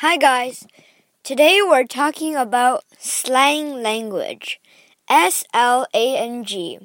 Hi, 0.00 0.16
guys. 0.16 0.64
Today 1.24 1.58
we're 1.60 1.82
talking 1.82 2.36
about 2.36 2.84
slang 3.00 3.82
language. 3.82 4.60
S 5.08 5.42
L 5.52 5.88
A 5.92 6.16
N 6.16 6.44
G. 6.44 6.78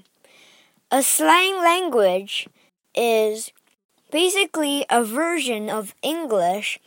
A 0.89 1.03
slang 1.03 1.61
language 1.61 2.47
is 2.95 3.51
basically 4.09 4.87
a 4.89 5.03
version 5.03 5.69
of 5.69 5.93
English 6.01 6.79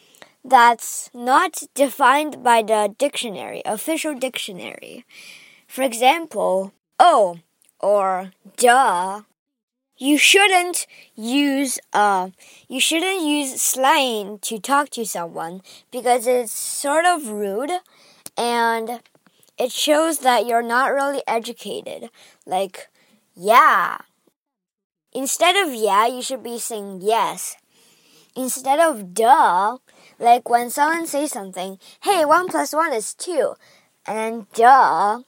that's 0.44 1.10
not 1.14 1.62
defined 1.76 2.42
by 2.42 2.60
the 2.60 2.92
dictionary, 2.98 3.62
official 3.64 4.18
dictionary. 4.18 5.04
For 5.68 5.82
example, 5.82 6.72
oh 6.98 7.38
or 7.78 8.32
duh 8.56 9.22
you 9.98 10.18
shouldn't 10.18 10.86
use 11.14 11.78
uh 11.92 12.28
you 12.68 12.80
shouldn't 12.80 13.22
use 13.22 13.60
slang 13.60 14.38
to 14.40 14.58
talk 14.58 14.90
to 14.90 15.04
someone 15.04 15.62
because 15.90 16.26
it's 16.26 16.52
sort 16.52 17.04
of 17.04 17.28
rude 17.28 17.72
and 18.36 19.00
it 19.58 19.72
shows 19.72 20.18
that 20.18 20.46
you're 20.46 20.62
not 20.62 20.92
really 20.92 21.22
educated. 21.26 22.10
Like, 22.44 22.88
yeah. 23.34 23.98
Instead 25.12 25.56
of 25.56 25.74
yeah, 25.74 26.06
you 26.06 26.20
should 26.20 26.42
be 26.42 26.58
saying 26.58 27.00
yes. 27.02 27.56
Instead 28.36 28.80
of 28.80 29.14
duh, 29.14 29.78
like 30.18 30.48
when 30.48 30.68
someone 30.68 31.06
says 31.06 31.32
something, 31.32 31.78
hey, 32.02 32.24
one 32.26 32.48
plus 32.48 32.74
one 32.74 32.92
is 32.92 33.14
two, 33.14 33.54
and 34.06 34.50
duh. 34.52 35.22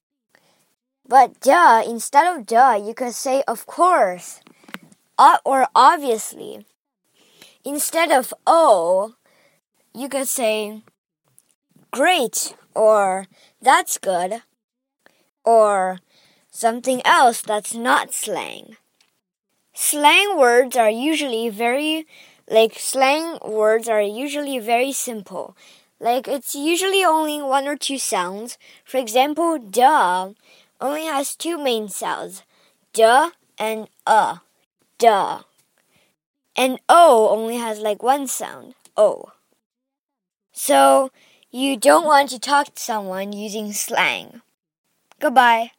But 1.08 1.40
duh, 1.40 1.82
instead 1.86 2.36
of 2.36 2.44
duh, 2.44 2.78
you 2.84 2.92
could 2.92 3.14
say 3.14 3.42
of 3.48 3.64
course 3.64 4.40
or 5.44 5.66
obviously. 5.74 6.64
Instead 7.64 8.10
of 8.10 8.32
oh, 8.46 9.14
you 9.94 10.08
could 10.08 10.28
say 10.28 10.82
great 11.90 12.54
or 12.74 13.26
that's 13.60 13.98
good 13.98 14.42
or 15.44 15.98
something 16.50 17.02
else 17.04 17.42
that's 17.42 17.74
not 17.74 18.12
slang. 18.12 18.76
Slang 19.74 20.36
words 20.36 20.76
are 20.76 20.90
usually 20.90 21.48
very 21.48 22.06
like 22.48 22.78
slang 22.78 23.38
words 23.44 23.88
are 23.88 24.02
usually 24.02 24.58
very 24.58 24.92
simple. 24.92 25.56
Like 26.00 26.28
it's 26.28 26.54
usually 26.54 27.04
only 27.04 27.42
one 27.42 27.66
or 27.66 27.76
two 27.76 27.98
sounds. 27.98 28.58
For 28.84 28.98
example, 28.98 29.58
duh 29.58 30.32
only 30.80 31.04
has 31.06 31.34
two 31.34 31.58
main 31.58 31.88
sounds. 31.88 32.42
Duh 32.92 33.30
and 33.58 33.88
uh 34.06 34.38
duh. 34.98 35.42
And 36.56 36.80
O 36.88 37.28
only 37.30 37.56
has 37.56 37.78
like 37.78 38.02
one 38.02 38.26
sound, 38.26 38.74
O. 38.96 39.32
So 40.52 41.10
you 41.50 41.76
don't 41.76 42.04
want 42.04 42.30
to 42.30 42.38
talk 42.38 42.74
to 42.74 42.82
someone 42.82 43.32
using 43.32 43.72
slang. 43.72 44.42
Goodbye. 45.20 45.70